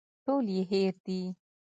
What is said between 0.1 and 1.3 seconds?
ټول يې هېر دي.